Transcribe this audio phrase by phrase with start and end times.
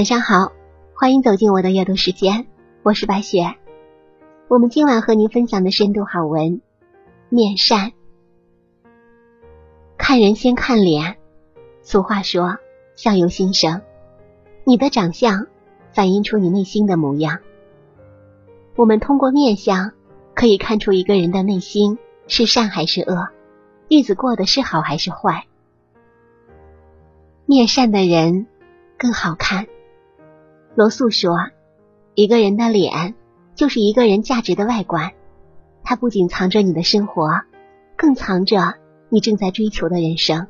[0.00, 0.52] 晚上好，
[0.94, 2.46] 欢迎走进我的阅读时间，
[2.82, 3.54] 我是白雪。
[4.48, 6.42] 我们今晚和您分享的深度好文
[7.28, 7.88] 《面善》。
[9.98, 11.18] 看人先看脸，
[11.82, 12.56] 俗话说
[12.96, 13.82] “相由心生”，
[14.64, 15.48] 你的长相
[15.92, 17.40] 反映出你内心的模样。
[18.76, 19.92] 我们通过面相
[20.32, 23.28] 可以看出一个人的内心是善还是恶，
[23.90, 25.44] 日子过得是好还是坏。
[27.44, 28.46] 面善的人
[28.96, 29.66] 更好看。
[30.76, 31.36] 罗素说
[32.14, 33.16] ：“一个人的脸
[33.56, 35.12] 就是一个人价值的外观，
[35.82, 37.28] 它不仅藏着你的生活，
[37.96, 38.74] 更藏着
[39.08, 40.46] 你正在追求的人生。”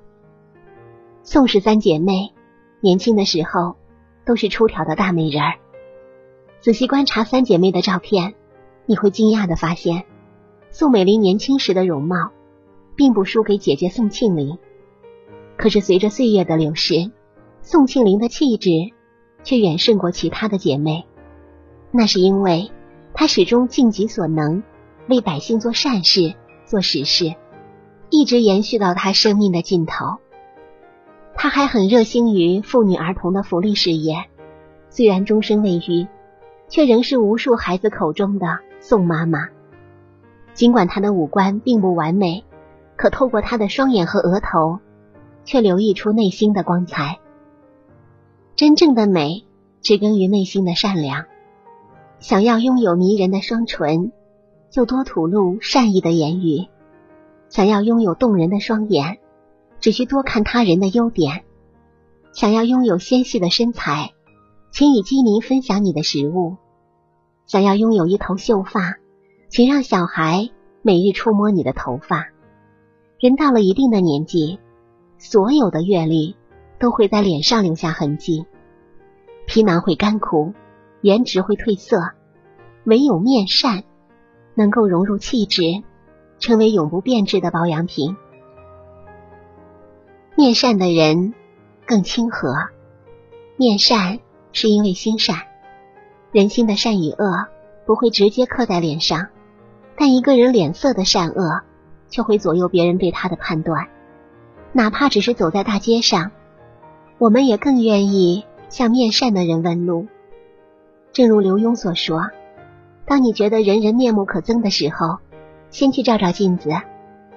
[1.25, 2.35] 宋氏三姐妹
[2.81, 3.77] 年轻的时候
[4.27, 5.55] 都是出挑的大美人儿。
[6.61, 8.35] 仔细观察三姐妹的照片，
[8.85, 10.05] 你会惊讶的发现，
[10.71, 12.31] 宋美龄年轻时的容貌
[12.95, 14.59] 并不输给姐姐宋庆龄。
[15.57, 17.11] 可是随着岁月的流逝，
[17.63, 18.71] 宋庆龄的气质。
[19.43, 21.07] 却远胜过其他的姐妹，
[21.91, 22.71] 那是因为
[23.15, 24.63] 她始终尽己所能，
[25.09, 27.35] 为百姓做善事、做实事，
[28.11, 30.19] 一直延续到她生命的尽头。
[31.35, 34.27] 她还很热心于妇女儿童的福利事业，
[34.89, 36.07] 虽然终身未育，
[36.69, 39.49] 却仍是无数孩子口中的宋妈妈。
[40.53, 42.45] 尽管她的五官并不完美，
[42.97, 44.81] 可透过她的双眼和额头，
[45.45, 47.19] 却流溢出内心的光彩。
[48.61, 49.47] 真正的美，
[49.81, 51.25] 植根于内心的善良。
[52.19, 54.13] 想要拥有迷人的双唇，
[54.69, 56.69] 就多吐露善意的言语；
[57.49, 59.19] 想要拥有动人的双眼，
[59.81, 61.41] 只需多看他人的优点；
[62.35, 64.11] 想要拥有纤细的身材，
[64.71, 66.59] 请与鸡民分享你的食物；
[67.47, 68.99] 想要拥有一头秀发，
[69.49, 70.51] 请让小孩
[70.83, 72.27] 每日触摸你的头发。
[73.19, 74.59] 人到了一定的年纪，
[75.17, 76.37] 所有的阅历。
[76.79, 78.47] 都会在脸上留下痕迹，
[79.51, 80.55] 皮囊会干枯，
[81.01, 82.13] 颜值会褪色，
[82.85, 83.83] 唯有面善
[84.55, 85.83] 能够融入气质，
[86.39, 88.17] 成为永不变质的保养品。
[90.37, 91.35] 面善的人
[91.85, 92.55] 更亲和，
[93.57, 94.21] 面善
[94.53, 95.39] 是因为心善。
[96.31, 97.49] 人心的善与恶
[97.87, 99.31] 不会直接刻在脸上，
[99.97, 101.63] 但一个人脸色的善恶
[102.09, 103.89] 却会左右别人对他的判断，
[104.73, 106.31] 哪怕只是走在大街上。
[107.19, 110.07] 我们也更愿意向面善的人问路。
[111.13, 112.31] 正如刘墉所说
[113.05, 115.19] ：“当你觉得人人面目可憎的时候，
[115.69, 116.71] 先去照照镜子，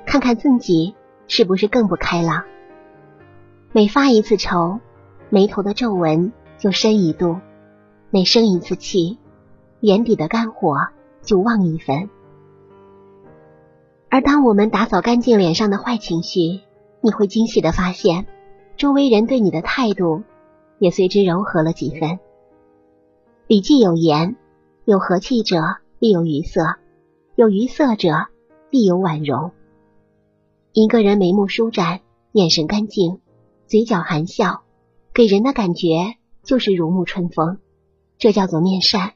[0.05, 0.95] 看看自己
[1.27, 2.43] 是不是更不开朗。
[3.71, 4.79] 每发一次愁，
[5.29, 7.39] 眉头的皱纹就深一度；
[8.11, 9.17] 每生一次气，
[9.81, 10.77] 眼底的肝火
[11.23, 12.09] 就旺一分。
[14.09, 16.61] 而当我们打扫干净脸上的坏情绪，
[17.01, 18.27] 你会惊喜的发现。”
[18.75, 20.23] 周围人对你的态度
[20.83, 22.09] 也随之柔和了几分。
[23.47, 24.35] 《礼记》有言
[24.83, 26.75] ：“有和气者必有愉色，
[27.35, 28.27] 有愉色者
[28.69, 29.51] 必有婉容。”
[30.73, 32.01] 一个人眉目舒展，
[32.33, 33.21] 眼神干净，
[33.65, 34.63] 嘴角含笑，
[35.13, 37.59] 给人的感觉就是如沐春风，
[38.17, 39.13] 这叫做面善。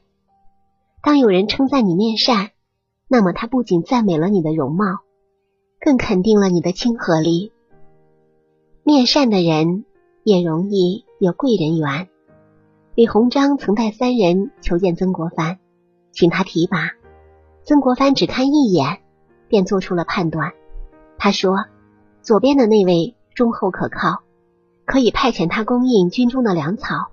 [1.02, 2.52] 当有人称赞你面善，
[3.08, 5.00] 那么他不仅赞美了你的容貌，
[5.78, 7.52] 更肯定了你的亲和力。
[8.84, 9.84] 面善的人
[10.24, 12.08] 也容易有贵人缘。
[12.94, 15.58] 李鸿章曾带三人求见曾国藩，
[16.12, 16.92] 请他提拔。
[17.64, 19.00] 曾国藩只看一眼，
[19.48, 20.52] 便做出了判断。
[21.18, 21.64] 他说
[22.22, 24.22] ：“左边的那位忠厚可靠，
[24.84, 27.10] 可以派遣他供应军中的粮草；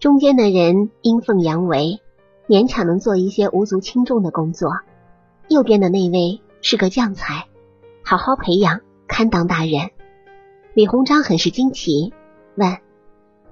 [0.00, 2.00] 中间的人阴奉阳违，
[2.48, 4.68] 勉强能做一些无足轻重的工作；
[5.48, 7.46] 右边的那位是个将才，
[8.02, 9.90] 好好培养，堪当大人。”
[10.74, 12.12] 李鸿章很是惊奇，
[12.56, 12.78] 问：“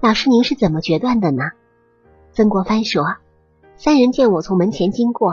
[0.03, 1.43] 老师，您是怎么决断的呢？”
[2.33, 3.05] 曾国藩说
[3.77, 5.31] ：“三人见我从门前经过，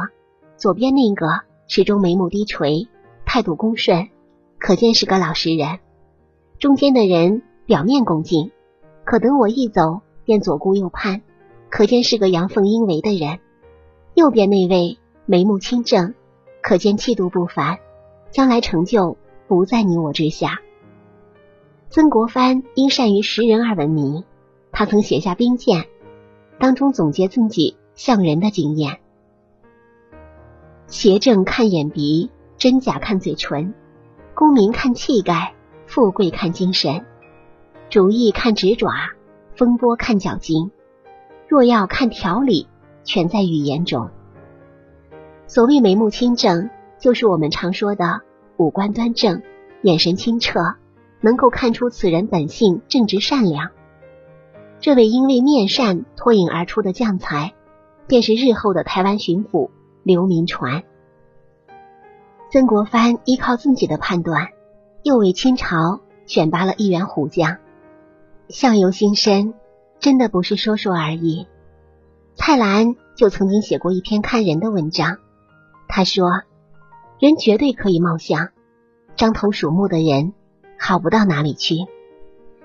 [0.57, 1.27] 左边那个
[1.67, 2.87] 始终眉目低垂，
[3.27, 4.11] 态度恭顺，
[4.61, 5.81] 可见是个老实人；
[6.61, 8.53] 中间的人表面恭敬，
[9.03, 11.23] 可等我一走便左顾右盼，
[11.69, 13.41] 可见是个阳奉阴违的人；
[14.15, 16.15] 右边那位眉目清正，
[16.63, 17.81] 可见气度不凡，
[18.31, 19.17] 将来成就
[19.49, 20.61] 不在你我之下。”
[21.91, 24.23] 曾国藩因善于识人而闻名，
[24.73, 25.87] 他曾写下兵谏，
[26.59, 28.99] 当中总结自己向人的经验：
[30.87, 33.75] 邪正看眼鼻，真假看嘴唇，
[34.35, 35.55] 功名看气概，
[35.87, 37.05] 富贵看精神，
[37.89, 38.91] 主意看指爪，
[39.55, 40.71] 风波看脚筋。
[41.49, 42.69] 若要看条理，
[43.05, 44.11] 全在语言中。
[45.47, 48.21] 所谓眉目清正，就是我们常说的
[48.57, 49.43] 五官端正，
[49.83, 50.61] 眼神清澈。
[51.23, 53.73] 能够看出此人本性正直善良。
[54.81, 57.53] 这位因为面善脱颖而出的将才，
[58.07, 59.71] 便是日后的台湾巡抚
[60.03, 60.85] 刘铭传。
[62.51, 64.49] 曾国藩依靠自己的判断，
[65.03, 67.59] 又为清朝选拔了一员虎将。
[68.49, 69.55] 相由心生，
[70.01, 71.47] 真的不是说说而已。
[72.35, 75.19] 蔡澜就曾经写过一篇看人的文章，
[75.89, 76.43] 他说
[77.21, 78.49] ：“人绝对可以貌相，
[79.15, 80.33] 獐头鼠目的人
[80.79, 81.75] 好不到哪里去。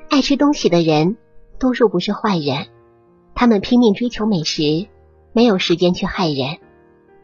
[0.09, 1.17] 爱吃东西的人，
[1.57, 2.67] 多数不是坏人，
[3.33, 4.87] 他们拼命追求美食，
[5.33, 6.57] 没有时间去害人。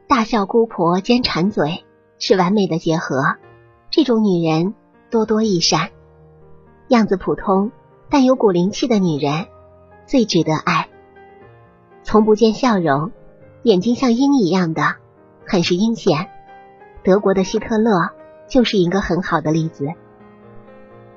[0.07, 1.83] 大笑姑婆兼馋嘴，
[2.17, 3.35] 是完美的结合。
[3.89, 4.73] 这种女人
[5.09, 5.89] 多多益善，
[6.87, 7.71] 样子普通
[8.09, 9.47] 但有股灵气的女人，
[10.05, 10.89] 最值得爱。”
[12.03, 13.11] 从不见笑容，
[13.63, 14.95] 眼睛像鹰一样的，
[15.45, 16.29] 很是阴险。
[17.03, 17.91] 德国的希特勒
[18.47, 19.87] 就是一个很好的例子。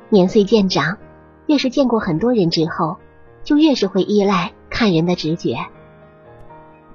[0.09, 0.99] 年岁渐长，
[1.47, 2.99] 越是见过很多人之后，
[3.45, 5.57] 就越是会依赖看人的直觉。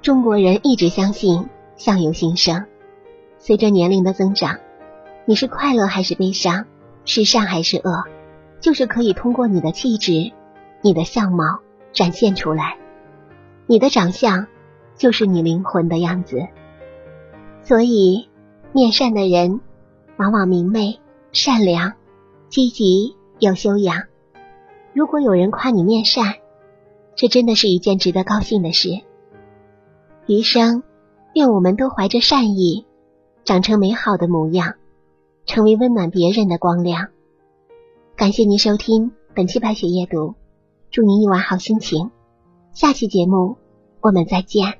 [0.02, 2.66] 中国人一直相信相由心生，
[3.38, 4.58] 随着年龄的增长，
[5.24, 6.66] 你是快乐还是悲伤，
[7.04, 8.04] 是善还是恶，
[8.60, 10.32] 就是可以通过你的气质、
[10.82, 11.60] 你的相貌
[11.92, 12.76] 展现出来。
[13.66, 14.46] 你的长相
[14.96, 16.48] 就是你灵魂的样子，
[17.62, 18.28] 所以
[18.72, 19.60] 面善的人
[20.16, 20.98] 往往明媚、
[21.30, 21.92] 善良、
[22.48, 24.04] 积极有修养。
[24.92, 26.34] 如果有人夸你面善，
[27.20, 29.02] 这真的是一件值得高兴的事。
[30.26, 30.82] 余生，
[31.34, 32.86] 愿我们都怀着善意，
[33.44, 34.76] 长成美好的模样，
[35.44, 37.08] 成为温暖别人的光亮。
[38.16, 40.34] 感谢您收听本期白雪夜读，
[40.90, 42.10] 祝您一晚好心情。
[42.72, 43.58] 下期节目，
[44.00, 44.79] 我们再见。